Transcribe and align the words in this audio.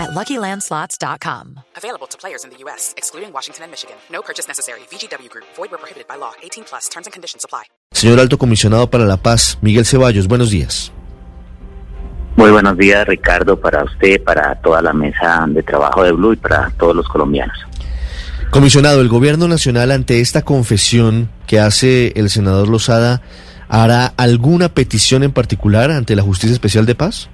at 0.00 0.10
LuckyLandSlots.com. 0.16 1.60
Available 1.76 2.08
to 2.08 2.16
players 2.16 2.44
in 2.44 2.50
the 2.50 2.56
U.S., 2.64 2.94
excluding 2.96 3.30
Washington 3.32 3.64
and 3.64 3.70
Michigan. 3.70 3.96
No 4.10 4.22
purchase 4.22 4.48
necessary. 4.48 4.80
VGW 4.90 5.28
Group. 5.28 5.44
Void 5.56 5.70
where 5.70 5.78
prohibited 5.78 6.08
by 6.08 6.16
law. 6.16 6.32
18 6.42 6.64
plus. 6.64 6.88
Terms 6.88 7.06
and 7.06 7.12
conditions 7.12 7.44
apply. 7.44 7.64
Señor 7.92 8.18
Alto 8.18 8.38
Comisionado 8.38 8.88
para 8.88 9.04
la 9.04 9.18
Paz, 9.18 9.58
Miguel 9.60 9.84
Ceballos, 9.84 10.26
buenos 10.26 10.50
días. 10.50 10.92
Muy 12.36 12.50
buenos 12.50 12.78
días, 12.78 13.06
Ricardo, 13.06 13.60
para 13.60 13.84
usted, 13.84 14.22
para 14.22 14.54
toda 14.62 14.80
la 14.80 14.94
mesa 14.94 15.44
de 15.48 15.62
trabajo 15.62 16.02
de 16.02 16.12
Blue 16.12 16.32
y 16.32 16.36
para 16.36 16.70
todos 16.78 16.96
los 16.96 17.06
colombianos. 17.06 17.58
Comisionado, 18.50 19.00
el 19.02 19.08
Gobierno 19.08 19.46
Nacional 19.46 19.90
ante 19.90 20.20
esta 20.20 20.42
confesión 20.42 21.30
que 21.46 21.60
hace 21.60 22.12
el 22.16 22.30
senador 22.30 22.68
Lozada, 22.68 23.20
¿hará 23.68 24.06
alguna 24.16 24.70
petición 24.70 25.22
en 25.22 25.32
particular 25.32 25.90
ante 25.90 26.16
la 26.16 26.22
Justicia 26.22 26.54
Especial 26.54 26.86
de 26.86 26.94
Paz? 26.94 27.28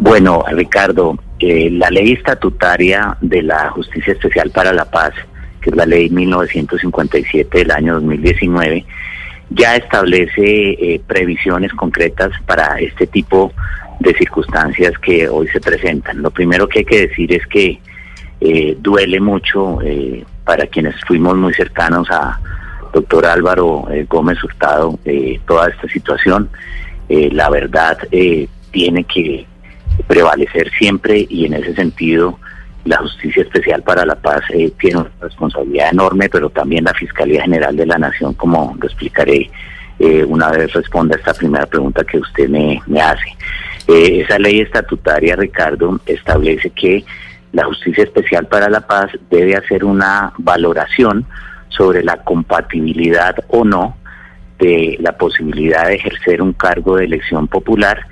Bueno, 0.00 0.44
Ricardo, 0.48 1.18
eh, 1.40 1.70
la 1.72 1.90
ley 1.90 2.12
estatutaria 2.12 3.16
de 3.20 3.42
la 3.42 3.68
Justicia 3.70 4.12
Especial 4.12 4.48
para 4.50 4.72
la 4.72 4.84
Paz, 4.84 5.12
que 5.60 5.70
es 5.70 5.76
la 5.76 5.86
ley 5.86 6.08
1957 6.08 7.58
del 7.58 7.70
año 7.72 7.94
2019, 7.94 8.86
ya 9.50 9.74
establece 9.74 10.70
eh, 10.70 11.00
previsiones 11.04 11.72
concretas 11.72 12.30
para 12.46 12.78
este 12.78 13.08
tipo 13.08 13.52
de 13.98 14.14
circunstancias 14.14 14.96
que 15.00 15.28
hoy 15.28 15.48
se 15.48 15.60
presentan. 15.60 16.22
Lo 16.22 16.30
primero 16.30 16.68
que 16.68 16.78
hay 16.78 16.84
que 16.84 17.08
decir 17.08 17.32
es 17.32 17.44
que 17.48 17.80
eh, 18.40 18.76
duele 18.78 19.18
mucho 19.18 19.80
para 20.44 20.68
quienes 20.68 20.94
fuimos 21.08 21.36
muy 21.36 21.52
cercanos 21.54 22.08
a 22.08 22.38
doctor 22.92 23.26
Álvaro 23.26 23.88
Gómez 24.08 24.42
Hurtado 24.44 24.96
toda 25.44 25.68
esta 25.70 25.88
situación. 25.88 26.48
la 27.08 27.50
verdad 27.50 27.98
tiene 28.70 29.02
que 29.02 29.44
prevalecer 30.06 30.70
siempre 30.78 31.26
y 31.28 31.46
en 31.46 31.54
ese 31.54 31.74
sentido 31.74 32.38
la 32.84 32.98
Justicia 32.98 33.42
Especial 33.42 33.82
para 33.82 34.06
la 34.06 34.14
Paz 34.14 34.42
eh, 34.50 34.72
tiene 34.80 35.00
una 35.00 35.10
responsabilidad 35.20 35.90
enorme, 35.92 36.28
pero 36.28 36.48
también 36.48 36.84
la 36.84 36.94
Fiscalía 36.94 37.42
General 37.42 37.76
de 37.76 37.86
la 37.86 37.98
Nación, 37.98 38.34
como 38.34 38.74
lo 38.80 38.86
explicaré 38.86 39.50
eh, 39.98 40.24
una 40.24 40.50
vez 40.50 40.72
responda 40.72 41.16
a 41.16 41.18
esta 41.18 41.34
primera 41.34 41.66
pregunta 41.66 42.04
que 42.04 42.18
usted 42.18 42.48
me, 42.48 42.80
hace. 43.00 43.28
Eh, 43.88 44.22
esa 44.22 44.38
ley 44.38 44.60
estatutaria, 44.60 45.36
Ricardo, 45.36 46.00
establece 46.06 46.70
que 46.70 47.04
la 47.52 47.64
Justicia 47.64 48.04
Especial 48.04 48.46
para 48.46 48.70
la 48.70 48.80
Paz 48.86 49.10
debe 49.30 49.56
hacer 49.56 49.84
una 49.84 50.32
valoración 50.38 51.26
sobre 51.68 52.02
la 52.02 52.18
compatibilidad 52.18 53.36
o 53.48 53.64
no 53.64 53.96
de 54.58 54.96
la 55.00 55.12
posibilidad 55.12 55.86
de 55.86 55.96
ejercer 55.96 56.42
un 56.42 56.52
cargo 56.52 56.96
de 56.96 57.04
elección 57.04 57.48
popular 57.48 58.06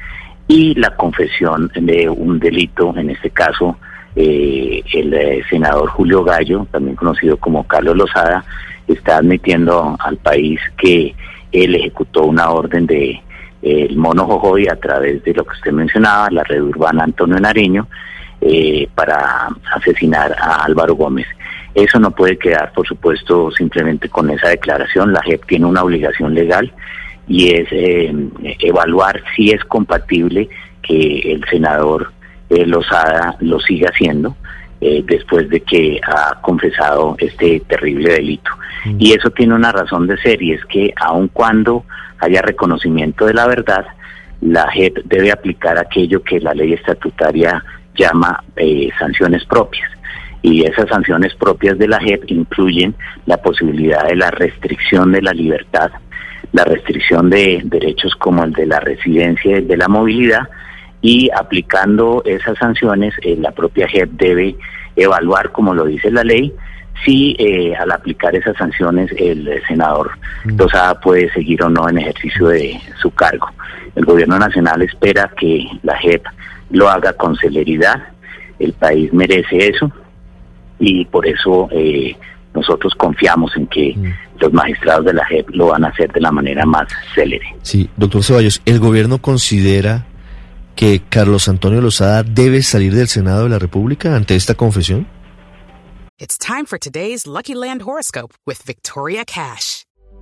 y 0.49 0.75
la 0.75 0.95
confesión 0.97 1.71
de 1.75 2.09
un 2.09 2.39
delito, 2.39 2.95
en 2.97 3.11
este 3.11 3.31
caso 3.31 3.77
eh, 4.15 4.83
el 4.93 5.13
eh, 5.13 5.43
senador 5.51 5.89
Julio 5.91 6.25
Gallo, 6.25 6.67
también 6.71 6.97
conocido 6.97 7.37
como 7.37 7.67
Carlos 7.67 7.97
Lozada, 7.97 8.45
está 8.87 9.19
admitiendo 9.19 9.97
al 9.99 10.17
país 10.17 10.61
que 10.79 11.15
él 11.53 11.75
ejecutó 11.75 12.25
una 12.25 12.51
orden 12.51 12.87
de 12.87 13.21
el 13.63 13.97
mono 13.97 14.27
Jojoy 14.27 14.69
a 14.69 14.77
través 14.77 15.25
de 15.25 15.35
lo 15.35 15.45
que 15.45 15.55
usted 15.55 15.73
mencionaba, 15.73 16.31
la 16.31 16.45
red 16.45 16.63
urbana 16.63 17.03
Antonio 17.03 17.41
Nariño, 17.41 17.89
eh, 18.41 18.89
para 18.95 19.49
asesinar 19.75 20.37
a 20.39 20.65
Álvaro 20.65 20.95
Gómez. 20.95 21.27
Eso 21.75 21.99
no 21.99 22.11
puede 22.11 22.39
quedar, 22.39 22.73
por 22.73 22.87
supuesto, 22.87 23.51
simplemente 23.51 24.09
con 24.09 24.31
esa 24.31 24.49
declaración. 24.49 25.12
La 25.12 25.23
JEP 25.23 25.45
tiene 25.47 25.67
una 25.67 25.83
obligación 25.83 26.33
legal 26.33 26.73
y 27.28 27.53
es 27.53 27.69
eh, 27.72 28.14
evaluar 28.60 29.22
si 29.34 29.50
es 29.50 29.64
compatible 29.64 30.48
que 30.82 31.32
el 31.32 31.44
senador 31.50 32.12
eh, 32.48 32.64
Lozada 32.66 33.37
lo 33.41 33.59
siga 33.60 33.91
haciendo 33.91 34.37
eh, 34.81 35.03
después 35.06 35.48
de 35.48 35.60
que 35.60 36.00
ha 36.06 36.41
confesado 36.41 37.16
este 37.19 37.60
terrible 37.60 38.12
delito. 38.12 38.50
Mm. 38.84 38.97
Y 38.98 39.12
eso 39.12 39.31
tiene 39.31 39.54
una 39.54 39.72
razón 39.72 40.06
de 40.06 40.16
ser 40.19 40.41
y 40.42 40.53
es 40.53 40.64
que 40.66 40.92
aun 40.97 41.28
cuando 41.28 41.84
haya 42.19 42.42
reconocimiento 42.42 43.26
de 43.26 43.34
la 43.34 43.47
verdad, 43.47 43.84
la 44.41 44.70
JEP 44.70 44.98
debe 45.04 45.32
aplicar 45.32 45.78
aquello 45.78 46.22
que 46.22 46.41
la 46.41 46.54
ley 46.54 46.75
estatutaria 46.75 47.64
llama 47.94 48.44
sanciones 48.98 49.44
propias. 49.47 49.91
Y 50.43 50.64
esas 50.64 50.88
sanciones 50.88 51.34
propias 51.34 51.78
de 51.78 51.88
la 51.88 51.98
JEP 51.98 52.31
incluyen 52.31 52.94
la 53.25 53.38
posibilidad 53.38 54.06
de 54.06 54.16
la 54.16 54.31
restricción 54.31 55.10
de 55.12 55.22
la 55.22 55.32
libertad 55.32 55.91
la 56.53 56.65
restricción 56.65 57.31
de 57.31 57.61
derechos 57.65 58.15
como 58.17 58.45
el 58.45 58.53
de 58.53 58.67
la 58.67 58.81
residencia 58.81 59.59
y 59.59 59.65
de 59.65 59.77
la 59.77 59.89
movilidad 59.89 60.49
y 61.03 61.31
aplicando 61.31 62.23
esas 62.25 62.59
sanciones 62.59 63.15
eh, 63.23 63.37
la 63.39 63.53
propia 63.53 63.89
JEP 63.89 64.11
debe 64.12 64.56
evaluar, 64.97 65.53
como 65.53 65.75
lo 65.75 65.85
dice 65.85 66.11
la 66.11 66.25
ley, 66.25 66.53
si 67.05 67.37
eh, 67.39 67.75
al 67.77 67.93
aplicar 67.93 68.35
esas 68.35 68.56
sanciones 68.56 69.11
el 69.19 69.62
senador 69.69 70.12
Lozada 70.45 70.95
mm. 70.95 71.01
puede 71.01 71.33
seguir 71.33 71.62
o 71.62 71.69
no 71.69 71.89
en 71.89 71.99
ejercicio 71.99 72.49
de 72.49 72.81
su 73.01 73.11
cargo. 73.11 73.49
El 73.95 74.05
gobierno 74.05 74.39
nacional 74.39 74.83
espera 74.83 75.31
que 75.39 75.67
la 75.83 75.97
JEP 75.99 76.25
lo 76.71 76.89
haga 76.89 77.12
con 77.12 77.37
celeridad, 77.37 78.03
el 78.59 78.73
país 78.73 79.12
merece 79.12 79.69
eso 79.69 79.93
y 80.79 81.05
por 81.06 81.27
eso 81.27 81.69
eh, 81.71 82.17
nosotros 82.56 82.94
confiamos 82.97 83.56
en 83.56 83.67
que 83.69 83.94
mm. 83.94 84.41
los 84.41 84.53
magistrados 84.53 85.05
de 85.05 85.12
la 85.12 85.25
JEP 85.27 85.50
lo 85.50 85.69
van 85.69 85.84
a 85.84 85.89
hacer 85.89 86.11
de 86.12 86.21
la 86.21 86.33
manera 86.33 86.67
más 86.67 86.89
célere. 87.15 87.47
Sí, 87.62 87.89
doctor 87.97 88.25
Ceballos, 88.25 88.61
¿el 88.65 88.81
gobierno 88.81 89.19
considera 89.19 90.06
que 90.75 91.03
Carlos 91.09 91.49
Antonio 91.49 91.81
Lozada 91.81 92.22
debe 92.22 92.62
salir 92.62 92.94
del 92.94 93.09
Senado 93.09 93.44
de 93.44 93.50
la 93.50 93.59
República 93.59 94.17
ante 94.17 94.34
esta 94.34 94.55
confesión? 94.55 95.06
It's 96.19 96.39
time 96.39 96.65
for 96.67 96.78
today's 96.78 97.27
Lucky 97.27 97.55
Land 97.55 97.83
horoscope 97.83 98.33
with 98.47 98.62
Victoria 98.65 99.25
Cash. 99.25 99.86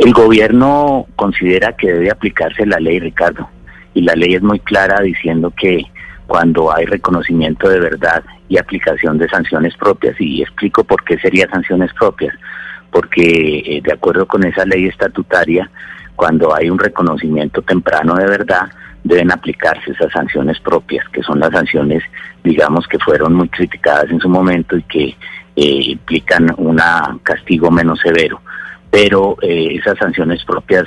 El 0.00 0.14
gobierno 0.14 1.06
considera 1.14 1.76
que 1.76 1.92
debe 1.92 2.10
aplicarse 2.10 2.64
la 2.64 2.80
ley, 2.80 2.98
Ricardo. 3.00 3.50
Y 3.92 4.00
la 4.00 4.14
ley 4.14 4.34
es 4.34 4.40
muy 4.40 4.58
clara 4.58 4.98
diciendo 5.02 5.52
que 5.54 5.84
cuando 6.26 6.74
hay 6.74 6.86
reconocimiento 6.86 7.68
de 7.68 7.80
verdad 7.80 8.24
y 8.48 8.56
aplicación 8.56 9.18
de 9.18 9.28
sanciones 9.28 9.76
propias. 9.76 10.18
Y 10.18 10.40
explico 10.40 10.84
por 10.84 11.04
qué 11.04 11.18
sería 11.18 11.50
sanciones 11.50 11.92
propias. 11.92 12.34
Porque 12.90 13.58
eh, 13.58 13.82
de 13.84 13.92
acuerdo 13.92 14.26
con 14.26 14.42
esa 14.46 14.64
ley 14.64 14.86
estatutaria, 14.86 15.70
cuando 16.16 16.56
hay 16.56 16.70
un 16.70 16.78
reconocimiento 16.78 17.60
temprano 17.60 18.14
de 18.14 18.24
verdad, 18.24 18.70
deben 19.04 19.30
aplicarse 19.30 19.90
esas 19.90 20.10
sanciones 20.12 20.58
propias, 20.60 21.06
que 21.10 21.22
son 21.22 21.40
las 21.40 21.50
sanciones, 21.50 22.02
digamos, 22.42 22.88
que 22.88 22.98
fueron 22.98 23.34
muy 23.34 23.50
criticadas 23.50 24.10
en 24.10 24.20
su 24.20 24.30
momento 24.30 24.78
y 24.78 24.82
que 24.84 25.04
eh, 25.56 25.90
implican 25.90 26.54
un 26.56 26.80
castigo 27.22 27.70
menos 27.70 28.00
severo. 28.00 28.40
Pero 28.90 29.36
eh, 29.42 29.76
esas 29.76 29.98
sanciones 29.98 30.44
propias 30.44 30.84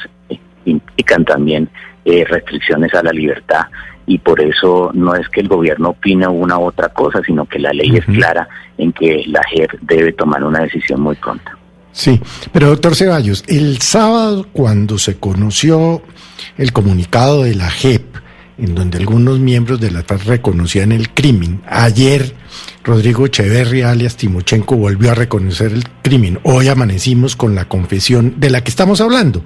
implican 0.66 1.26
también 1.26 1.70
restricciones 2.06 2.94
a 2.94 3.02
la 3.02 3.14
libertad 3.14 3.62
y 4.06 4.18
por 4.18 4.42
eso 4.42 4.92
no 4.94 5.16
es 5.16 5.28
que 5.30 5.42
el 5.42 5.48
gobierno 5.48 5.90
opine 5.90 6.28
una 6.28 6.58
u 6.58 6.66
otra 6.66 6.90
cosa, 6.90 7.22
sino 7.26 7.46
que 7.46 7.60
la 7.60 7.72
ley 7.72 7.96
es 7.96 8.06
clara 8.06 8.48
en 8.78 8.92
que 8.92 9.24
la 9.28 9.42
JEP 9.50 9.72
debe 9.82 10.14
tomar 10.14 10.44
una 10.44 10.60
decisión 10.60 11.02
muy 11.02 11.16
pronta. 11.16 11.58
Sí, 11.92 12.20
pero 12.52 12.70
doctor 12.70 12.96
Ceballos, 12.96 13.44
el 13.48 13.80
sábado 13.80 14.48
cuando 14.52 14.98
se 14.98 15.18
conoció 15.18 16.02
el 16.58 16.74
comunicado 16.74 17.44
de 17.44 17.56
la 17.56 17.70
JEP, 17.70 18.04
en 18.58 18.76
donde 18.76 18.98
algunos 18.98 19.40
miembros 19.40 19.80
de 19.80 19.92
la 19.92 20.04
paz 20.04 20.26
reconocían 20.26 20.92
el 20.92 21.10
crimen, 21.10 21.62
ayer 21.68 22.34
Rodrigo 22.84 23.26
Echeverri, 23.26 23.82
alias 23.82 24.18
Timochenko, 24.18 24.76
volvió 24.76 25.12
a 25.12 25.16
reconocer 25.16 25.72
el 25.72 25.84
crimen. 26.02 26.40
Hoy 26.44 26.68
amanecimos 26.68 27.36
con 27.36 27.56
la 27.56 27.66
confesión 27.66 28.36
de 28.40 28.50
la 28.50 28.64
que 28.64 28.70
estamos 28.70 29.00
hablando 29.00 29.44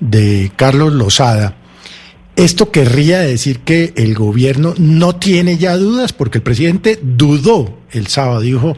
de 0.00 0.52
Carlos 0.56 0.92
Lozada, 0.92 1.56
esto 2.36 2.70
querría 2.70 3.20
decir 3.20 3.60
que 3.60 3.92
el 3.96 4.14
gobierno 4.14 4.74
no 4.78 5.16
tiene 5.16 5.58
ya 5.58 5.76
dudas, 5.76 6.12
porque 6.12 6.38
el 6.38 6.42
presidente 6.42 6.98
dudó 7.02 7.78
el 7.90 8.06
sábado, 8.06 8.40
dijo, 8.40 8.76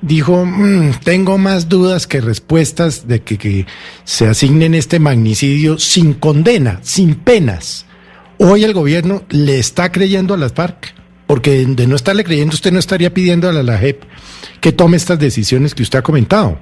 dijo, 0.00 0.46
mm, 0.46 1.00
tengo 1.04 1.36
más 1.36 1.68
dudas 1.68 2.06
que 2.06 2.20
respuestas 2.20 3.06
de 3.06 3.20
que, 3.20 3.36
que 3.36 3.66
se 4.04 4.26
asignen 4.26 4.74
este 4.74 4.98
magnicidio 4.98 5.78
sin 5.78 6.14
condena, 6.14 6.78
sin 6.82 7.16
penas. 7.16 7.84
Hoy 8.38 8.64
el 8.64 8.72
gobierno 8.72 9.24
le 9.28 9.58
está 9.58 9.92
creyendo 9.92 10.32
a 10.34 10.38
las 10.38 10.52
FARC, 10.52 10.94
porque 11.26 11.64
de 11.66 11.86
no 11.86 11.96
estarle 11.96 12.24
creyendo 12.24 12.54
usted 12.54 12.72
no 12.72 12.78
estaría 12.78 13.12
pidiendo 13.12 13.48
a 13.48 13.52
la 13.52 13.62
LAJEP 13.62 14.02
que 14.60 14.72
tome 14.72 14.96
estas 14.96 15.18
decisiones 15.18 15.74
que 15.74 15.82
usted 15.82 15.98
ha 15.98 16.02
comentado. 16.02 16.58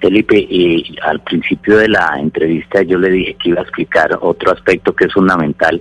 Felipe, 0.00 0.36
y 0.36 0.96
al 1.02 1.20
principio 1.20 1.78
de 1.78 1.88
la 1.88 2.18
entrevista 2.18 2.82
yo 2.82 2.98
le 2.98 3.10
dije 3.10 3.36
que 3.42 3.48
iba 3.50 3.60
a 3.60 3.62
explicar 3.62 4.18
otro 4.20 4.52
aspecto 4.52 4.94
que 4.94 5.06
es 5.06 5.12
fundamental 5.12 5.80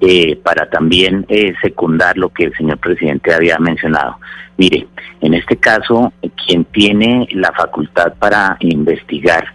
eh, 0.00 0.36
para 0.36 0.68
también 0.68 1.24
eh, 1.28 1.52
secundar 1.60 2.16
lo 2.16 2.28
que 2.28 2.44
el 2.44 2.56
señor 2.56 2.78
presidente 2.78 3.34
había 3.34 3.58
mencionado. 3.58 4.18
Mire, 4.56 4.86
en 5.20 5.34
este 5.34 5.56
caso, 5.56 6.12
quien 6.46 6.64
tiene 6.66 7.26
la 7.32 7.50
facultad 7.52 8.14
para 8.18 8.56
investigar 8.60 9.52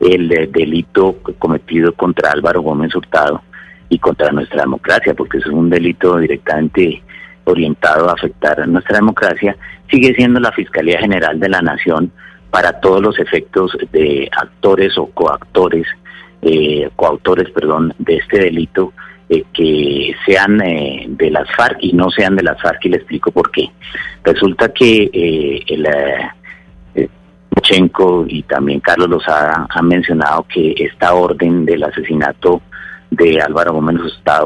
el 0.00 0.30
eh, 0.32 0.48
delito 0.52 1.16
cometido 1.38 1.94
contra 1.94 2.32
Álvaro 2.32 2.60
Gómez 2.60 2.94
Hurtado 2.94 3.42
y 3.88 3.98
contra 3.98 4.32
nuestra 4.32 4.62
democracia, 4.62 5.14
porque 5.14 5.38
es 5.38 5.46
un 5.46 5.70
delito 5.70 6.18
directamente 6.18 7.02
orientado 7.44 8.08
a 8.08 8.14
afectar 8.14 8.60
a 8.60 8.66
nuestra 8.66 8.96
democracia, 8.96 9.56
sigue 9.90 10.14
siendo 10.14 10.40
la 10.40 10.52
Fiscalía 10.52 10.98
General 10.98 11.38
de 11.38 11.48
la 11.48 11.60
Nación 11.60 12.10
para 12.50 12.80
todos 12.80 13.02
los 13.02 13.18
efectos 13.18 13.76
de 13.92 14.28
actores 14.36 14.96
o 14.96 15.06
coactores, 15.06 15.86
eh, 16.42 16.88
coautores, 16.96 17.50
perdón, 17.50 17.94
de 17.98 18.16
este 18.16 18.38
delito 18.38 18.92
eh, 19.28 19.44
que 19.54 20.14
sean 20.26 20.60
eh, 20.60 21.06
de 21.08 21.30
las 21.30 21.50
FARC 21.56 21.78
y 21.80 21.92
no 21.94 22.10
sean 22.10 22.36
de 22.36 22.42
las 22.42 22.60
FARC 22.60 22.84
y 22.84 22.88
le 22.90 22.98
explico 22.98 23.30
por 23.30 23.50
qué. 23.50 23.70
Resulta 24.22 24.68
que 24.68 25.10
eh, 25.12 25.62
el 25.66 25.88
Mochenko 27.56 28.26
y 28.28 28.42
también 28.42 28.80
Carlos 28.80 29.08
Lozada 29.08 29.66
han 29.70 29.88
mencionado 29.88 30.44
que 30.46 30.74
esta 30.76 31.14
orden 31.14 31.64
del 31.64 31.84
asesinato 31.84 32.60
de 33.16 33.40
Álvaro 33.40 33.74
Gómez 33.74 33.96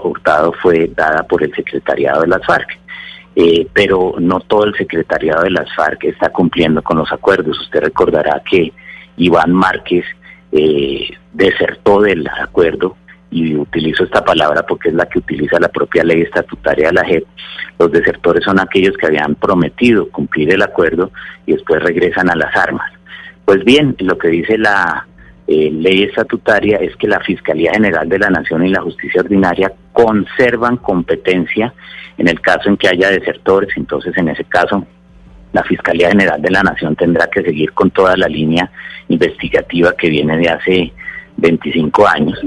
Hurtado 0.02 0.52
fue 0.60 0.90
dada 0.94 1.22
por 1.24 1.42
el 1.42 1.54
secretariado 1.54 2.22
de 2.22 2.28
las 2.28 2.44
FARC. 2.46 2.78
pero 3.72 4.14
no 4.18 4.40
todo 4.40 4.64
el 4.64 4.74
secretariado 4.74 5.42
de 5.44 5.50
las 5.50 5.72
FARC 5.74 6.04
está 6.04 6.30
cumpliendo 6.30 6.82
con 6.82 6.98
los 6.98 7.12
acuerdos. 7.12 7.58
Usted 7.60 7.80
recordará 7.80 8.42
que 8.48 8.72
Iván 9.16 9.52
Márquez 9.52 10.04
desertó 11.32 12.00
del 12.00 12.26
acuerdo 12.28 12.96
y 13.30 13.54
utilizo 13.54 14.04
esta 14.04 14.24
palabra 14.24 14.64
porque 14.66 14.88
es 14.88 14.94
la 14.94 15.06
que 15.06 15.18
utiliza 15.18 15.60
la 15.60 15.68
propia 15.68 16.02
ley 16.02 16.22
estatutaria 16.22 16.88
de 16.88 16.94
la 16.94 17.04
JEP, 17.04 17.24
los 17.78 17.92
desertores 17.92 18.44
son 18.44 18.58
aquellos 18.58 18.96
que 18.96 19.06
habían 19.06 19.34
prometido 19.34 20.08
cumplir 20.08 20.52
el 20.52 20.62
acuerdo 20.62 21.10
y 21.46 21.52
después 21.52 21.82
regresan 21.82 22.30
a 22.30 22.36
las 22.36 22.54
armas. 22.56 22.90
Pues 23.44 23.64
bien, 23.64 23.94
lo 23.98 24.16
que 24.18 24.28
dice 24.28 24.58
la 24.58 25.06
eh, 25.48 25.70
ley 25.72 26.02
estatutaria 26.02 26.76
es 26.76 26.94
que 26.96 27.08
la 27.08 27.20
Fiscalía 27.20 27.72
General 27.72 28.08
de 28.08 28.18
la 28.18 28.28
Nación 28.28 28.66
y 28.66 28.70
la 28.70 28.82
Justicia 28.82 29.22
Ordinaria 29.22 29.72
conservan 29.92 30.76
competencia 30.76 31.72
en 32.18 32.28
el 32.28 32.40
caso 32.40 32.68
en 32.68 32.76
que 32.76 32.88
haya 32.88 33.10
desertores, 33.10 33.70
entonces 33.76 34.16
en 34.18 34.28
ese 34.28 34.44
caso 34.44 34.86
la 35.52 35.64
Fiscalía 35.64 36.10
General 36.10 36.40
de 36.40 36.50
la 36.50 36.62
Nación 36.62 36.94
tendrá 36.96 37.28
que 37.28 37.42
seguir 37.42 37.72
con 37.72 37.90
toda 37.90 38.16
la 38.16 38.28
línea 38.28 38.70
investigativa 39.08 39.94
que 39.96 40.10
viene 40.10 40.36
de 40.36 40.48
hace 40.50 40.92
25 41.38 42.06
años, 42.06 42.38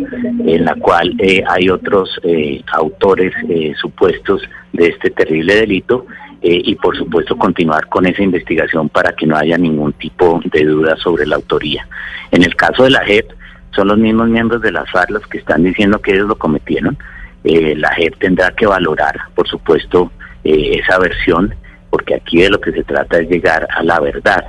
en 0.46 0.66
la 0.66 0.76
cual 0.76 1.16
eh, 1.20 1.44
hay 1.48 1.70
otros 1.70 2.20
eh, 2.24 2.62
autores 2.74 3.34
eh, 3.50 3.74
supuestos 3.80 4.44
de 4.74 4.90
este 4.90 5.10
terrible 5.10 5.56
delito 5.56 6.06
y 6.44 6.74
por 6.76 6.98
supuesto 6.98 7.38
continuar 7.38 7.88
con 7.88 8.06
esa 8.08 8.24
investigación 8.24 8.90
para 8.90 9.14
que 9.14 9.28
no 9.28 9.38
haya 9.38 9.58
ningún 9.58 9.94
tipo 9.94 10.42
de 10.46 10.66
duda 10.66 10.96
sobre 10.98 11.28
la 11.28 11.36
autoría. 11.36 11.88
En 12.32 12.44
el 12.44 12.56
caso 12.56 12.84
de 12.84 12.90
la 12.90 13.06
JEP, 13.06 13.30
son 13.76 13.90
los 13.90 13.98
mismos 13.98 14.28
miembros 14.28 14.62
de 14.62 14.72
las 14.72 14.90
FARC 14.90 15.12
los 15.12 15.28
que 15.28 15.38
están 15.38 15.64
diciendo 15.64 16.00
que 16.00 16.14
ellos 16.14 16.28
lo 16.28 16.38
cometieron. 16.38 16.98
la 17.44 17.94
JEP 17.94 18.18
tendrá 18.18 18.52
que 18.52 18.66
valorar, 18.66 19.16
por 19.36 19.48
supuesto, 19.48 20.12
esa 20.44 20.98
versión, 20.98 21.54
porque 21.92 22.16
aquí 22.16 22.42
de 22.42 22.50
lo 22.50 22.60
que 22.60 22.72
se 22.72 22.84
trata 22.84 23.20
es 23.20 23.30
llegar 23.30 23.68
a 23.70 23.84
la 23.84 24.00
verdad 24.00 24.44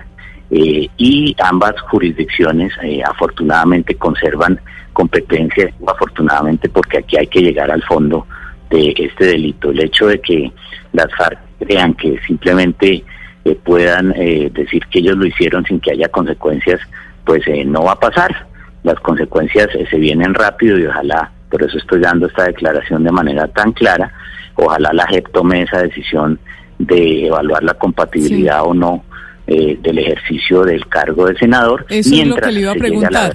eh, 0.54 0.86
y 0.98 1.34
ambas 1.42 1.80
jurisdicciones 1.90 2.72
eh, 2.82 3.02
afortunadamente 3.02 3.94
conservan 3.94 4.60
competencia, 4.92 5.72
afortunadamente 5.86 6.68
porque 6.68 6.98
aquí 6.98 7.16
hay 7.16 7.26
que 7.26 7.40
llegar 7.40 7.70
al 7.70 7.82
fondo 7.84 8.26
de 8.68 8.94
este 8.96 9.24
delito. 9.24 9.70
El 9.70 9.80
hecho 9.80 10.08
de 10.08 10.20
que 10.20 10.52
las 10.92 11.08
FARC 11.16 11.38
crean 11.64 11.94
que 11.94 12.19
simplemente 12.26 13.05
eh, 13.44 13.59
puedan 13.64 14.11
decir 14.11 14.82
que 14.91 15.00
ellos 15.00 15.17
lo 15.17 15.26
hicieron 15.26 15.64
sin 15.64 15.81
que 15.81 15.93
haya 15.93 16.09
consecuencias, 16.09 16.81
pues 17.25 17.43
no 17.67 17.85
va 17.85 17.93
a 17.93 18.00
pasar. 18.00 18.47
Las 18.82 18.99
consecuencias 19.00 19.69
se 19.91 19.97
vienen 19.97 20.35
rápido 20.35 20.79
y 20.79 20.87
ojalá, 20.87 21.31
por 21.50 21.62
eso 21.62 21.79
estoy 21.79 22.00
dando 22.00 22.26
esta 22.26 22.44
declaración 22.44 23.05
de 23.05 23.12
manera 23.12 23.47
tan 23.49 23.73
clara, 23.73 24.12
ojalá 24.56 24.93
la 24.93 25.06
JEP 25.06 25.31
tome 25.32 25.62
esa 25.62 25.82
decisión 25.82 26.38
de 26.79 27.26
evaluar 27.26 27.62
la 27.62 27.75
compatibilidad 27.75 28.64
o 28.64 28.75
no 28.75 29.05
eh, 29.47 29.79
del 29.81 29.99
ejercicio 29.99 30.62
del 30.62 30.87
cargo 30.87 31.26
de 31.26 31.37
senador. 31.37 31.85
Eso 31.88 32.14
es 32.14 32.26
lo 32.26 32.37
que 32.37 32.53
le 32.53 32.61
iba 32.61 32.73
a 32.73 32.75
preguntar. 32.75 33.32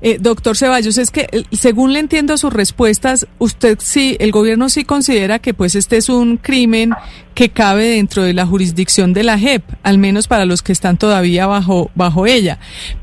Eh, 0.00 0.18
doctor 0.20 0.56
Ceballos, 0.56 0.96
es 0.96 1.10
que 1.10 1.26
según 1.50 1.92
le 1.92 1.98
entiendo 1.98 2.36
sus 2.36 2.52
respuestas, 2.52 3.26
usted 3.38 3.78
sí, 3.80 4.16
el 4.20 4.30
gobierno 4.30 4.68
sí 4.68 4.84
considera 4.84 5.40
que 5.40 5.54
pues 5.54 5.74
este 5.74 5.96
es 5.96 6.08
un 6.08 6.36
crimen 6.36 6.92
que 7.34 7.48
cabe 7.48 7.88
dentro 7.88 8.22
de 8.22 8.32
la 8.32 8.46
jurisdicción 8.46 9.12
de 9.12 9.24
la 9.24 9.38
JEP, 9.38 9.62
al 9.82 9.98
menos 9.98 10.28
para 10.28 10.44
los 10.44 10.62
que 10.62 10.72
están 10.72 10.98
todavía 10.98 11.46
bajo, 11.46 11.90
bajo 11.96 12.26
ella. 12.26 12.58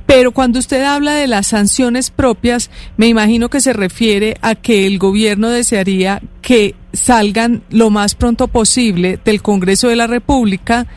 Pero 0.05 0.31
cuando 0.31 0.59
usted 0.59 0.83
habla 0.83 1.15
de 1.15 1.27
las 1.27 1.47
sanciones 1.47 2.11
propias, 2.11 2.69
me 2.95 3.07
imagino 3.07 3.49
que 3.49 3.59
se 3.59 3.73
refiere 3.73 4.37
a 4.41 4.55
que 4.55 4.87
el 4.87 4.97
gobierno 4.97 5.49
desearía 5.49 6.21
que 6.41 6.75
salgan 6.93 7.63
lo 7.69 7.89
más 7.89 8.15
pronto 8.15 8.47
posible 8.47 9.19
del 9.25 9.41
Congreso 9.41 9.89
de 9.89 9.97
la 9.97 10.07
República 10.07 10.87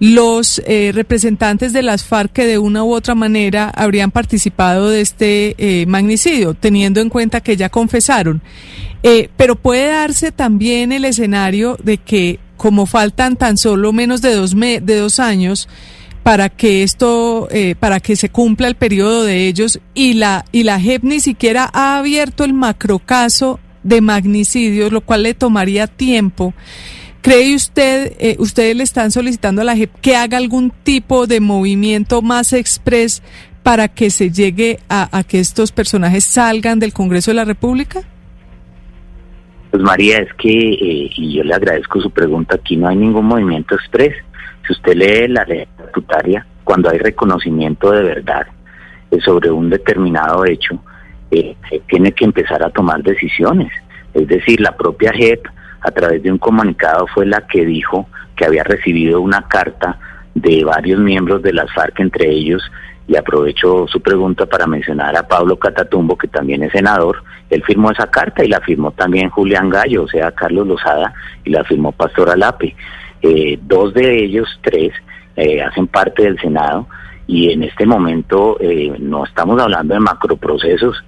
los 0.00 0.60
eh, 0.66 0.92
representantes 0.94 1.72
de 1.72 1.82
las 1.82 2.04
FARC 2.04 2.32
que 2.32 2.46
de 2.46 2.58
una 2.58 2.84
u 2.84 2.92
otra 2.94 3.14
manera 3.14 3.70
habrían 3.74 4.10
participado 4.10 4.90
de 4.90 5.00
este 5.00 5.54
eh, 5.58 5.86
magnicidio, 5.86 6.54
teniendo 6.54 7.00
en 7.00 7.08
cuenta 7.08 7.40
que 7.40 7.56
ya 7.56 7.68
confesaron. 7.68 8.42
Eh, 9.02 9.28
pero 9.36 9.56
puede 9.56 9.88
darse 9.88 10.32
también 10.32 10.92
el 10.92 11.04
escenario 11.04 11.76
de 11.82 11.98
que, 11.98 12.40
como 12.56 12.86
faltan 12.86 13.36
tan 13.36 13.56
solo 13.56 13.92
menos 13.92 14.22
de 14.22 14.34
dos, 14.34 14.54
de 14.54 14.96
dos 14.96 15.20
años, 15.20 15.68
para 16.22 16.48
que 16.48 16.82
esto, 16.82 17.50
para 17.78 18.00
que 18.00 18.16
se 18.16 18.30
cumpla 18.30 18.66
el 18.66 18.76
periodo 18.76 19.24
de 19.24 19.46
ellos 19.46 19.78
y 19.92 20.14
la, 20.14 20.46
y 20.52 20.62
la 20.62 20.80
JEP 20.80 21.02
ni 21.04 21.20
siquiera 21.20 21.68
ha 21.70 21.98
abierto 21.98 22.44
el 22.44 22.54
macrocaso 22.54 23.60
de 23.82 24.00
magnicidios, 24.00 24.90
lo 24.90 25.02
cual 25.02 25.22
le 25.22 25.34
tomaría 25.34 25.86
tiempo. 25.86 26.54
¿Cree 27.24 27.54
usted, 27.54 28.12
eh, 28.18 28.36
ustedes 28.38 28.76
le 28.76 28.82
están 28.82 29.10
solicitando 29.10 29.62
a 29.62 29.64
la 29.64 29.74
JEP 29.74 29.90
que 30.02 30.14
haga 30.14 30.36
algún 30.36 30.70
tipo 30.70 31.26
de 31.26 31.40
movimiento 31.40 32.20
más 32.20 32.52
express 32.52 33.22
para 33.62 33.88
que 33.88 34.10
se 34.10 34.30
llegue 34.30 34.78
a, 34.90 35.24
que 35.26 35.40
estos 35.40 35.72
personajes 35.72 36.22
salgan 36.26 36.80
del 36.80 36.92
Congreso 36.92 37.30
de 37.30 37.36
la 37.36 37.46
República? 37.46 38.00
Pues 39.70 39.82
María, 39.82 40.18
es 40.18 40.34
que, 40.34 40.50
eh, 40.50 41.10
y 41.16 41.38
yo 41.38 41.44
le 41.44 41.54
agradezco 41.54 41.98
su 41.98 42.10
pregunta, 42.10 42.56
aquí 42.56 42.76
no 42.76 42.88
hay 42.88 42.96
ningún 42.96 43.24
movimiento 43.24 43.74
express. 43.74 44.14
Si 44.66 44.74
usted 44.74 44.94
lee 44.94 45.26
la 45.28 45.44
ley 45.44 45.60
estatutaria, 45.60 46.46
cuando 46.62 46.90
hay 46.90 46.98
reconocimiento 46.98 47.90
de 47.90 48.02
verdad 48.02 48.46
eh, 49.10 49.18
sobre 49.24 49.50
un 49.50 49.70
determinado 49.70 50.44
hecho, 50.44 50.78
tiene 51.88 52.12
que 52.12 52.26
empezar 52.26 52.62
a 52.62 52.68
tomar 52.68 53.02
decisiones. 53.02 53.72
Es 54.12 54.28
decir, 54.28 54.60
la 54.60 54.76
propia 54.76 55.10
JEP 55.10 55.42
a 55.84 55.90
través 55.90 56.22
de 56.22 56.32
un 56.32 56.38
comunicado 56.38 57.06
fue 57.06 57.26
la 57.26 57.46
que 57.46 57.64
dijo 57.64 58.08
que 58.34 58.44
había 58.44 58.64
recibido 58.64 59.20
una 59.20 59.42
carta 59.42 59.98
de 60.34 60.64
varios 60.64 60.98
miembros 60.98 61.42
de 61.42 61.52
las 61.52 61.72
FARC, 61.72 62.00
entre 62.00 62.28
ellos, 62.28 62.62
y 63.06 63.16
aprovecho 63.16 63.86
su 63.86 64.00
pregunta 64.00 64.46
para 64.46 64.66
mencionar 64.66 65.16
a 65.16 65.28
Pablo 65.28 65.58
Catatumbo, 65.58 66.16
que 66.16 66.26
también 66.26 66.62
es 66.62 66.72
senador, 66.72 67.22
él 67.50 67.62
firmó 67.64 67.90
esa 67.90 68.10
carta 68.10 68.42
y 68.44 68.48
la 68.48 68.60
firmó 68.60 68.90
también 68.92 69.30
Julián 69.30 69.68
Gallo, 69.68 70.04
o 70.04 70.08
sea, 70.08 70.32
Carlos 70.32 70.66
Lozada, 70.66 71.12
y 71.44 71.50
la 71.50 71.62
firmó 71.64 71.92
Pastor 71.92 72.30
Alape. 72.30 72.74
Eh, 73.22 73.58
dos 73.62 73.94
de 73.94 74.24
ellos, 74.24 74.48
tres, 74.62 74.92
eh, 75.36 75.62
hacen 75.62 75.86
parte 75.86 76.22
del 76.22 76.38
Senado 76.40 76.88
y 77.26 77.52
en 77.52 77.62
este 77.62 77.86
momento 77.86 78.56
eh, 78.60 78.94
no 78.98 79.24
estamos 79.24 79.60
hablando 79.60 79.94
de 79.94 80.00
macroprocesos, 80.00 81.04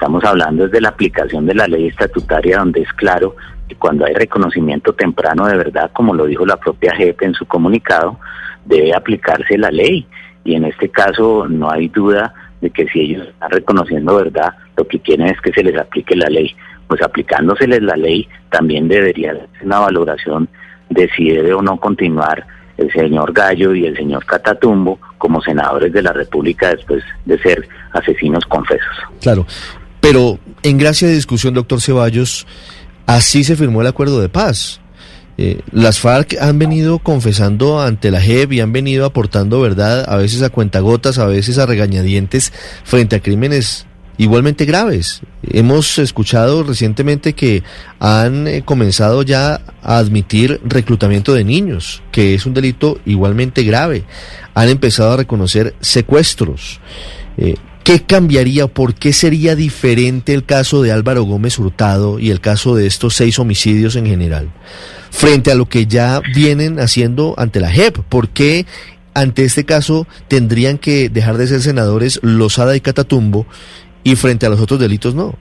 estamos 0.00 0.24
hablando 0.24 0.66
de 0.66 0.80
la 0.80 0.88
aplicación 0.88 1.44
de 1.44 1.54
la 1.54 1.68
ley 1.68 1.88
estatutaria 1.88 2.56
donde 2.56 2.80
es 2.80 2.92
claro 2.94 3.36
cuando 3.78 4.06
hay 4.06 4.14
reconocimiento 4.14 4.94
temprano 4.94 5.46
de 5.46 5.58
verdad, 5.58 5.90
como 5.92 6.14
lo 6.14 6.24
dijo 6.24 6.46
la 6.46 6.56
propia 6.56 6.94
JEP 6.96 7.22
en 7.22 7.34
su 7.34 7.44
comunicado, 7.44 8.18
debe 8.64 8.94
aplicarse 8.94 9.58
la 9.58 9.70
ley. 9.70 10.06
Y 10.42 10.54
en 10.54 10.64
este 10.64 10.88
caso 10.88 11.46
no 11.48 11.70
hay 11.70 11.88
duda 11.88 12.32
de 12.62 12.70
que 12.70 12.86
si 12.88 13.00
ellos 13.00 13.28
están 13.28 13.50
reconociendo 13.50 14.16
verdad, 14.16 14.54
lo 14.74 14.88
que 14.88 15.00
quieren 15.00 15.28
es 15.28 15.40
que 15.42 15.52
se 15.52 15.62
les 15.62 15.76
aplique 15.78 16.16
la 16.16 16.28
ley. 16.28 16.54
Pues 16.88 17.02
aplicándoseles 17.02 17.82
la 17.82 17.96
ley, 17.96 18.26
también 18.50 18.88
debería 18.88 19.32
ser 19.32 19.48
una 19.62 19.80
valoración 19.80 20.48
de 20.88 21.08
si 21.14 21.30
debe 21.30 21.52
o 21.52 21.60
no 21.60 21.78
continuar 21.78 22.46
el 22.78 22.90
señor 22.92 23.32
Gallo 23.32 23.74
y 23.74 23.84
el 23.84 23.96
señor 23.96 24.24
Catatumbo 24.24 24.98
como 25.18 25.42
senadores 25.42 25.92
de 25.92 26.02
la 26.02 26.14
República 26.14 26.70
después 26.70 27.04
de 27.26 27.38
ser 27.38 27.68
asesinos 27.92 28.44
confesos. 28.46 28.96
Claro, 29.20 29.46
pero 30.10 30.40
en 30.64 30.76
gracia 30.76 31.06
de 31.06 31.14
discusión, 31.14 31.54
doctor 31.54 31.80
Ceballos, 31.80 32.44
así 33.06 33.44
se 33.44 33.54
firmó 33.54 33.80
el 33.80 33.86
acuerdo 33.86 34.20
de 34.20 34.28
paz. 34.28 34.80
Eh, 35.38 35.60
las 35.70 36.00
FARC 36.00 36.36
han 36.40 36.58
venido 36.58 36.98
confesando 36.98 37.80
ante 37.80 38.10
la 38.10 38.20
JEP 38.20 38.54
y 38.54 38.60
han 38.60 38.72
venido 38.72 39.06
aportando 39.06 39.60
verdad, 39.60 40.04
a 40.12 40.16
veces 40.16 40.42
a 40.42 40.48
cuentagotas, 40.50 41.18
a 41.18 41.26
veces 41.26 41.58
a 41.58 41.66
regañadientes, 41.66 42.52
frente 42.82 43.14
a 43.14 43.20
crímenes 43.20 43.86
igualmente 44.18 44.64
graves. 44.64 45.20
Hemos 45.44 45.96
escuchado 46.00 46.64
recientemente 46.64 47.34
que 47.34 47.62
han 48.00 48.48
eh, 48.48 48.62
comenzado 48.64 49.22
ya 49.22 49.60
a 49.80 49.98
admitir 49.98 50.60
reclutamiento 50.64 51.34
de 51.34 51.44
niños, 51.44 52.02
que 52.10 52.34
es 52.34 52.46
un 52.46 52.54
delito 52.54 52.98
igualmente 53.06 53.62
grave. 53.62 54.02
Han 54.54 54.70
empezado 54.70 55.12
a 55.12 55.18
reconocer 55.18 55.76
secuestros. 55.80 56.80
Eh, 57.36 57.54
¿Qué 57.84 58.02
cambiaría? 58.02 58.66
¿Por 58.66 58.94
qué 58.94 59.12
sería 59.12 59.56
diferente 59.56 60.34
el 60.34 60.44
caso 60.44 60.82
de 60.82 60.92
Álvaro 60.92 61.22
Gómez 61.22 61.58
Hurtado 61.58 62.18
y 62.18 62.30
el 62.30 62.40
caso 62.40 62.74
de 62.74 62.86
estos 62.86 63.14
seis 63.14 63.38
homicidios 63.38 63.96
en 63.96 64.06
general? 64.06 64.50
Frente 65.10 65.50
a 65.50 65.54
lo 65.54 65.66
que 65.66 65.86
ya 65.86 66.20
vienen 66.34 66.78
haciendo 66.78 67.34
ante 67.38 67.58
la 67.58 67.70
JEP. 67.70 67.98
¿Por 68.08 68.28
qué 68.28 68.66
ante 69.14 69.44
este 69.44 69.64
caso 69.64 70.06
tendrían 70.28 70.78
que 70.78 71.08
dejar 71.08 71.36
de 71.36 71.46
ser 71.46 71.62
senadores 71.62 72.20
Lozada 72.22 72.76
y 72.76 72.80
Catatumbo 72.80 73.46
y 74.04 74.14
frente 74.14 74.46
a 74.46 74.50
los 74.50 74.60
otros 74.60 74.78
delitos 74.78 75.14
no? 75.14 75.34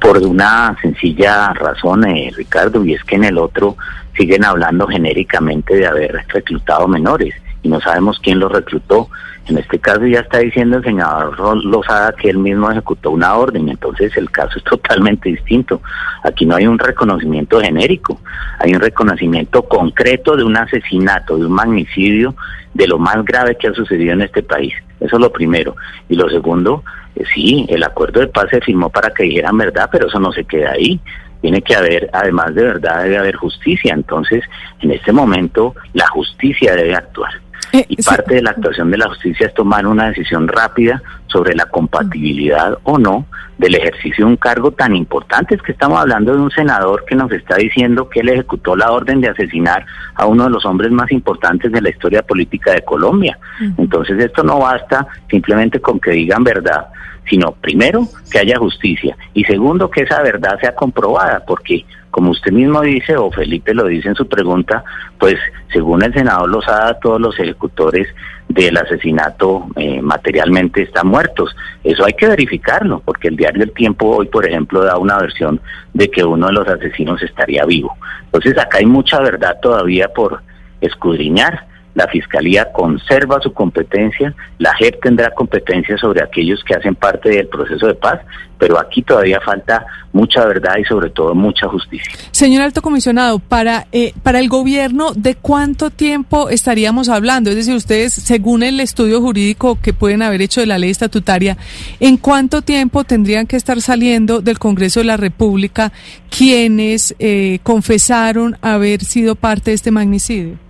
Por 0.00 0.16
una 0.18 0.74
sencilla 0.80 1.52
razón, 1.52 2.06
eh, 2.08 2.32
Ricardo, 2.34 2.82
y 2.84 2.94
es 2.94 3.04
que 3.04 3.16
en 3.16 3.24
el 3.24 3.36
otro 3.36 3.76
siguen 4.16 4.44
hablando 4.44 4.86
genéricamente 4.86 5.76
de 5.76 5.86
haber 5.86 6.24
reclutado 6.28 6.88
menores 6.88 7.34
y 7.62 7.68
no 7.68 7.80
sabemos 7.80 8.18
quién 8.22 8.38
los 8.38 8.50
reclutó. 8.50 9.08
En 9.46 9.58
este 9.58 9.78
caso 9.78 10.06
ya 10.06 10.20
está 10.20 10.38
diciendo 10.38 10.78
el 10.78 10.84
senador 10.84 11.64
Lozada 11.64 12.12
que 12.12 12.30
él 12.30 12.38
mismo 12.38 12.70
ejecutó 12.70 13.10
una 13.10 13.34
orden, 13.34 13.68
entonces 13.68 14.16
el 14.16 14.30
caso 14.30 14.58
es 14.58 14.64
totalmente 14.70 15.28
distinto. 15.30 15.82
Aquí 16.22 16.46
no 16.46 16.56
hay 16.56 16.66
un 16.66 16.78
reconocimiento 16.78 17.60
genérico, 17.60 18.20
hay 18.58 18.74
un 18.74 18.80
reconocimiento 18.80 19.62
concreto 19.62 20.36
de 20.36 20.44
un 20.44 20.56
asesinato, 20.56 21.36
de 21.36 21.46
un 21.46 21.52
magnicidio, 21.52 22.34
de 22.74 22.86
lo 22.86 22.98
más 22.98 23.24
grave 23.24 23.56
que 23.56 23.68
ha 23.68 23.74
sucedido 23.74 24.12
en 24.12 24.22
este 24.22 24.42
país. 24.42 24.72
Eso 25.00 25.16
es 25.16 25.20
lo 25.20 25.32
primero. 25.32 25.76
Y 26.08 26.14
lo 26.14 26.28
segundo, 26.28 26.84
eh, 27.16 27.24
sí, 27.34 27.66
el 27.68 27.82
acuerdo 27.82 28.20
de 28.20 28.28
paz 28.28 28.46
se 28.50 28.60
firmó 28.60 28.90
para 28.90 29.10
que 29.10 29.24
dijeran 29.24 29.56
verdad, 29.56 29.88
pero 29.90 30.06
eso 30.06 30.20
no 30.20 30.30
se 30.32 30.44
queda 30.44 30.72
ahí. 30.72 31.00
Tiene 31.40 31.62
que 31.62 31.74
haber, 31.74 32.10
además 32.12 32.54
de 32.54 32.64
verdad, 32.64 33.02
debe 33.02 33.18
haber 33.18 33.36
justicia. 33.36 33.94
Entonces, 33.94 34.44
en 34.80 34.90
este 34.92 35.10
momento, 35.10 35.74
la 35.94 36.06
justicia 36.08 36.76
debe 36.76 36.94
actuar. 36.94 37.32
Eh, 37.72 37.84
y 37.88 38.02
parte 38.02 38.34
de 38.34 38.42
la 38.42 38.50
actuación 38.50 38.90
de 38.90 38.98
la 38.98 39.08
justicia 39.08 39.46
es 39.46 39.54
tomar 39.54 39.86
una 39.86 40.08
decisión 40.08 40.48
rápida 40.48 41.02
sobre 41.26 41.54
la 41.54 41.66
compatibilidad 41.66 42.78
o 42.82 42.98
no 42.98 43.26
del 43.58 43.74
ejercicio 43.74 44.24
de 44.24 44.32
un 44.32 44.36
cargo 44.36 44.72
tan 44.72 44.96
importante. 44.96 45.54
Es 45.54 45.62
que 45.62 45.72
estamos 45.72 46.00
hablando 46.00 46.32
de 46.32 46.40
un 46.40 46.50
senador 46.50 47.04
que 47.04 47.14
nos 47.14 47.30
está 47.30 47.56
diciendo 47.56 48.08
que 48.08 48.20
él 48.20 48.30
ejecutó 48.30 48.74
la 48.74 48.90
orden 48.90 49.20
de 49.20 49.28
asesinar 49.28 49.84
a 50.14 50.26
uno 50.26 50.44
de 50.44 50.50
los 50.50 50.64
hombres 50.64 50.90
más 50.90 51.12
importantes 51.12 51.70
de 51.70 51.80
la 51.80 51.90
historia 51.90 52.22
política 52.22 52.72
de 52.72 52.82
Colombia. 52.82 53.38
Entonces 53.76 54.18
esto 54.18 54.42
no 54.42 54.58
basta 54.58 55.06
simplemente 55.30 55.80
con 55.80 56.00
que 56.00 56.12
digan 56.12 56.42
verdad, 56.42 56.86
sino 57.28 57.52
primero 57.52 58.08
que 58.30 58.38
haya 58.38 58.58
justicia 58.58 59.16
y 59.34 59.44
segundo 59.44 59.90
que 59.90 60.02
esa 60.02 60.22
verdad 60.22 60.58
sea 60.60 60.74
comprobada, 60.74 61.44
porque 61.46 61.84
como 62.10 62.30
usted 62.30 62.52
mismo 62.52 62.80
dice, 62.82 63.16
o 63.16 63.30
Felipe 63.30 63.72
lo 63.74 63.86
dice 63.86 64.08
en 64.08 64.14
su 64.14 64.26
pregunta, 64.26 64.84
pues 65.18 65.36
según 65.72 66.02
el 66.02 66.12
senador 66.12 66.48
Lozada, 66.48 66.98
todos 66.98 67.20
los 67.20 67.38
ejecutores 67.38 68.08
del 68.48 68.76
asesinato 68.76 69.68
eh, 69.76 70.02
materialmente 70.02 70.82
están 70.82 71.06
muertos. 71.06 71.54
Eso 71.84 72.04
hay 72.04 72.14
que 72.14 72.26
verificarlo, 72.26 73.00
porque 73.04 73.28
el 73.28 73.36
diario 73.36 73.62
El 73.62 73.72
Tiempo 73.72 74.16
hoy, 74.16 74.26
por 74.26 74.46
ejemplo, 74.46 74.82
da 74.82 74.98
una 74.98 75.18
versión 75.18 75.60
de 75.94 76.10
que 76.10 76.24
uno 76.24 76.48
de 76.48 76.52
los 76.54 76.66
asesinos 76.66 77.22
estaría 77.22 77.64
vivo. 77.64 77.96
Entonces 78.24 78.58
acá 78.58 78.78
hay 78.78 78.86
mucha 78.86 79.20
verdad 79.20 79.56
todavía 79.62 80.08
por 80.08 80.42
escudriñar 80.80 81.66
la 81.94 82.06
Fiscalía 82.08 82.70
conserva 82.72 83.40
su 83.42 83.52
competencia, 83.52 84.34
la 84.58 84.72
JEP 84.78 85.02
tendrá 85.02 85.30
competencia 85.30 85.96
sobre 85.96 86.22
aquellos 86.22 86.62
que 86.64 86.74
hacen 86.74 86.94
parte 86.94 87.30
del 87.30 87.48
proceso 87.48 87.86
de 87.86 87.94
paz, 87.94 88.20
pero 88.58 88.78
aquí 88.78 89.02
todavía 89.02 89.40
falta 89.40 89.84
mucha 90.12 90.44
verdad 90.44 90.74
y 90.78 90.84
sobre 90.84 91.10
todo 91.10 91.34
mucha 91.34 91.66
justicia. 91.66 92.12
Señor 92.30 92.62
Alto 92.62 92.82
Comisionado, 92.82 93.38
para, 93.38 93.86
eh, 93.90 94.12
para 94.22 94.38
el 94.38 94.48
gobierno, 94.48 95.12
¿de 95.14 95.34
cuánto 95.34 95.90
tiempo 95.90 96.48
estaríamos 96.50 97.08
hablando? 97.08 97.50
Es 97.50 97.56
decir, 97.56 97.74
ustedes, 97.74 98.12
según 98.12 98.62
el 98.62 98.78
estudio 98.80 99.20
jurídico 99.20 99.78
que 99.80 99.92
pueden 99.92 100.22
haber 100.22 100.42
hecho 100.42 100.60
de 100.60 100.66
la 100.66 100.78
ley 100.78 100.90
estatutaria, 100.90 101.56
¿en 102.00 102.16
cuánto 102.16 102.62
tiempo 102.62 103.04
tendrían 103.04 103.46
que 103.46 103.56
estar 103.56 103.80
saliendo 103.80 104.40
del 104.40 104.58
Congreso 104.58 105.00
de 105.00 105.06
la 105.06 105.16
República 105.16 105.92
quienes 106.28 107.14
eh, 107.18 107.60
confesaron 107.62 108.58
haber 108.60 109.04
sido 109.04 109.34
parte 109.34 109.70
de 109.70 109.76
este 109.76 109.90
magnicidio? 109.90 110.69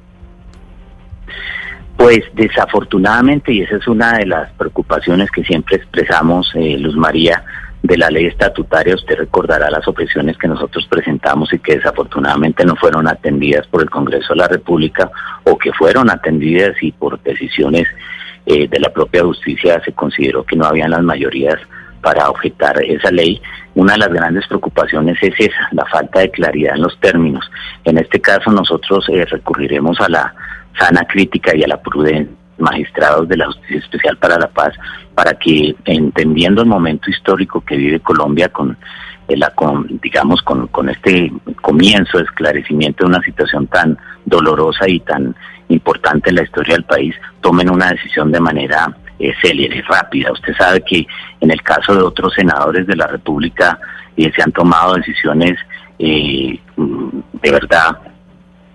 Pues 1.96 2.20
desafortunadamente, 2.32 3.52
y 3.52 3.60
esa 3.60 3.76
es 3.76 3.86
una 3.86 4.14
de 4.18 4.26
las 4.26 4.50
preocupaciones 4.52 5.30
que 5.30 5.44
siempre 5.44 5.76
expresamos, 5.76 6.50
eh, 6.54 6.78
Luz 6.78 6.96
María, 6.96 7.44
de 7.82 7.96
la 7.96 8.10
ley 8.10 8.26
estatutaria, 8.26 8.94
usted 8.94 9.16
recordará 9.16 9.70
las 9.70 9.86
objeciones 9.88 10.36
que 10.36 10.48
nosotros 10.48 10.86
presentamos 10.88 11.52
y 11.52 11.58
que 11.58 11.76
desafortunadamente 11.76 12.64
no 12.64 12.76
fueron 12.76 13.08
atendidas 13.08 13.66
por 13.66 13.82
el 13.82 13.90
Congreso 13.90 14.34
de 14.34 14.40
la 14.40 14.48
República 14.48 15.10
o 15.44 15.56
que 15.56 15.72
fueron 15.72 16.10
atendidas 16.10 16.74
y 16.82 16.92
por 16.92 17.20
decisiones 17.22 17.86
eh, 18.46 18.68
de 18.68 18.80
la 18.80 18.90
propia 18.92 19.22
justicia 19.22 19.80
se 19.84 19.92
consideró 19.92 20.44
que 20.44 20.56
no 20.56 20.66
habían 20.66 20.90
las 20.90 21.02
mayorías 21.02 21.58
para 22.02 22.28
objetar 22.28 22.82
esa 22.82 23.10
ley. 23.10 23.40
Una 23.74 23.92
de 23.92 24.00
las 24.00 24.12
grandes 24.12 24.46
preocupaciones 24.46 25.16
es 25.22 25.34
esa, 25.38 25.68
la 25.72 25.86
falta 25.86 26.20
de 26.20 26.30
claridad 26.30 26.74
en 26.74 26.82
los 26.82 26.98
términos. 27.00 27.50
En 27.84 27.98
este 27.98 28.20
caso 28.20 28.50
nosotros 28.50 29.06
eh, 29.08 29.24
recurriremos 29.24 30.00
a 30.00 30.08
la 30.08 30.34
sana 30.78 31.04
crítica 31.04 31.56
y 31.56 31.62
a 31.62 31.68
la 31.68 31.80
prudencia 31.80 32.40
magistrados 32.60 33.28
de 33.28 33.36
la 33.36 33.46
Justicia 33.46 33.78
Especial 33.78 34.16
para 34.18 34.38
la 34.38 34.48
Paz 34.48 34.74
para 35.14 35.34
que 35.34 35.74
entendiendo 35.84 36.62
el 36.62 36.68
momento 36.68 37.10
histórico 37.10 37.62
que 37.62 37.76
vive 37.76 38.00
Colombia 38.00 38.50
con 38.50 38.76
eh, 39.28 39.36
la 39.36 39.50
con, 39.50 39.86
digamos 40.02 40.42
con, 40.42 40.68
con 40.68 40.88
este 40.88 41.32
comienzo 41.62 42.18
de 42.18 42.24
esclarecimiento 42.24 43.04
de 43.04 43.10
una 43.10 43.22
situación 43.22 43.66
tan 43.66 43.98
dolorosa 44.24 44.88
y 44.88 45.00
tan 45.00 45.34
importante 45.68 46.30
en 46.30 46.36
la 46.36 46.42
historia 46.42 46.74
del 46.74 46.84
país 46.84 47.14
tomen 47.40 47.70
una 47.70 47.90
decisión 47.90 48.30
de 48.30 48.40
manera 48.40 48.96
eh, 49.18 49.32
célere 49.40 49.82
rápida. 49.82 50.32
Usted 50.32 50.54
sabe 50.56 50.82
que 50.82 51.06
en 51.40 51.50
el 51.50 51.62
caso 51.62 51.94
de 51.94 52.02
otros 52.02 52.34
senadores 52.34 52.86
de 52.86 52.96
la 52.96 53.06
República 53.06 53.78
eh, 54.16 54.30
se 54.34 54.42
han 54.42 54.52
tomado 54.52 54.94
decisiones 54.94 55.58
eh, 55.98 56.58
de 56.76 57.50
verdad 57.50 57.98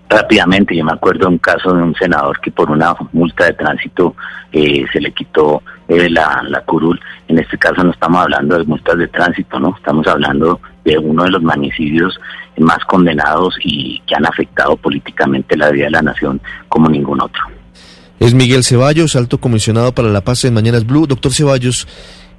rápidamente. 0.08 0.76
Yo 0.76 0.84
me 0.84 0.92
acuerdo 0.92 1.28
un 1.28 1.38
caso 1.38 1.72
de 1.74 1.82
un 1.82 1.94
senador 1.94 2.40
que 2.40 2.50
por 2.50 2.70
una 2.70 2.94
multa 3.12 3.46
de 3.46 3.52
tránsito 3.54 4.14
eh, 4.52 4.84
se 4.92 5.00
le 5.00 5.12
quitó 5.12 5.62
eh, 5.88 6.08
la, 6.10 6.42
la 6.48 6.60
curul. 6.62 7.00
En 7.28 7.38
este 7.38 7.58
caso 7.58 7.82
no 7.82 7.90
estamos 7.90 8.22
hablando 8.22 8.58
de 8.58 8.64
multas 8.64 8.98
de 8.98 9.08
tránsito, 9.08 9.58
¿no? 9.58 9.74
Estamos 9.76 10.06
hablando 10.06 10.60
de 10.84 10.98
uno 10.98 11.24
de 11.24 11.30
los 11.30 11.42
magnicidios 11.42 12.18
más 12.58 12.84
condenados 12.84 13.56
y 13.62 14.00
que 14.06 14.14
han 14.14 14.26
afectado 14.26 14.76
políticamente 14.76 15.56
la 15.56 15.70
vida 15.70 15.86
de 15.86 15.90
la 15.90 16.02
nación 16.02 16.40
como 16.68 16.88
ningún 16.88 17.20
otro. 17.20 17.42
Es 18.18 18.32
Miguel 18.32 18.64
Ceballos, 18.64 19.14
alto 19.14 19.38
comisionado 19.38 19.92
para 19.92 20.08
la 20.08 20.22
paz 20.22 20.44
en 20.44 20.54
Mañanas 20.54 20.86
Blue. 20.86 21.06
Doctor 21.06 21.34
Ceballos, 21.34 21.86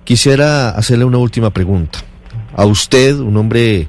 quisiera 0.03 0.69
hacerle 0.69 1.05
una 1.05 1.19
última 1.19 1.51
pregunta. 1.51 1.99
A 2.55 2.65
usted, 2.65 3.19
un 3.19 3.37
hombre 3.37 3.87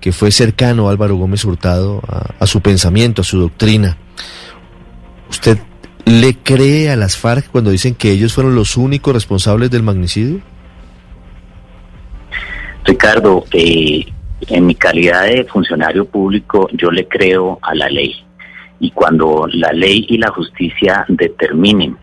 que 0.00 0.12
fue 0.12 0.30
cercano 0.30 0.88
a 0.88 0.92
Álvaro 0.92 1.16
Gómez 1.16 1.44
Hurtado, 1.44 2.00
a, 2.38 2.46
su 2.46 2.60
pensamiento, 2.60 3.22
a 3.22 3.24
su 3.24 3.38
doctrina. 3.38 3.96
¿Usted 5.28 5.58
le 6.06 6.36
cree 6.36 6.90
a 6.90 6.96
las 6.96 7.16
FARC 7.16 7.50
cuando 7.50 7.70
dicen 7.70 7.94
que 7.94 8.10
ellos 8.10 8.34
fueron 8.34 8.54
los 8.54 8.76
únicos 8.76 9.14
responsables 9.14 9.70
del 9.70 9.82
magnicidio? 9.82 10.40
Ricardo, 12.84 13.44
eh, 13.52 14.06
en 14.48 14.66
mi 14.66 14.74
calidad 14.74 15.24
de 15.24 15.44
funcionario 15.44 16.06
público 16.06 16.68
yo 16.72 16.90
le 16.90 17.06
creo 17.06 17.58
a 17.62 17.74
la 17.74 17.88
ley 17.88 18.14
y 18.80 18.90
cuando 18.90 19.46
la 19.52 19.72
ley 19.72 20.06
y 20.08 20.16
la 20.16 20.30
justicia 20.30 21.04
determinen 21.08 21.96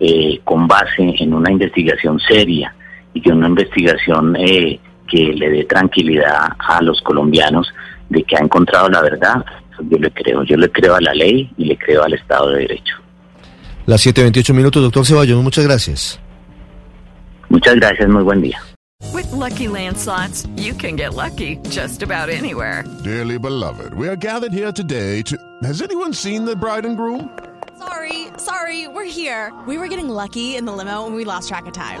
eh, 0.00 0.40
con 0.44 0.66
base 0.66 1.14
en 1.18 1.32
una 1.32 1.50
investigación 1.50 2.18
seria 2.18 2.74
y 3.14 3.20
que 3.20 3.30
una 3.30 3.48
investigación 3.48 4.36
eh, 4.36 4.80
que 5.10 5.32
le 5.32 5.50
dé 5.50 5.64
tranquilidad 5.64 6.50
a 6.58 6.82
los 6.82 7.00
colombianos 7.02 7.68
de 8.08 8.22
que 8.22 8.36
ha 8.36 8.40
encontrado 8.40 8.88
la 8.88 9.02
verdad. 9.02 9.44
Yo 9.80 9.98
le 9.98 10.10
creo, 10.10 10.42
yo 10.44 10.56
le 10.56 10.70
creo 10.70 10.94
a 10.96 11.00
la 11.00 11.14
ley 11.14 11.50
y 11.56 11.64
le 11.64 11.76
creo 11.76 12.02
al 12.02 12.14
Estado 12.14 12.50
de 12.50 12.60
Derecho. 12.60 12.94
Las 13.86 14.06
7.28 14.06 14.52
minutos, 14.54 14.82
doctor 14.82 15.06
Ceballos, 15.06 15.42
muchas 15.42 15.64
gracias. 15.64 16.20
Muchas 17.48 17.76
gracias, 17.76 18.08
muy 18.08 18.22
buen 18.22 18.42
día. 18.42 18.60
With 19.14 19.30
lucky 19.32 19.68
landslots, 19.68 20.46
you 20.56 20.74
can 20.74 20.96
get 20.96 21.14
lucky 21.14 21.56
just 21.70 22.02
about 22.02 22.28
anywhere. 22.28 22.84
Dearly 23.04 23.38
beloved, 23.38 23.94
we 23.94 24.08
are 24.08 24.16
gathered 24.16 24.52
here 24.52 24.72
today 24.72 25.22
to. 25.22 25.36
Has 25.62 25.80
anyone 25.80 26.12
seen 26.12 26.44
the 26.44 26.56
bride 26.56 26.84
and 26.84 26.96
groom? 26.96 27.30
Sorry, 27.78 28.26
sorry, 28.36 28.88
we're 28.88 29.04
here. 29.04 29.52
We 29.66 29.78
were 29.78 29.88
getting 29.88 30.08
lucky 30.08 30.56
in 30.56 30.66
the 30.66 30.72
limo 30.72 31.06
and 31.06 31.14
we 31.14 31.24
lost 31.24 31.48
track 31.48 31.66
of 31.66 31.72
time. 31.72 32.00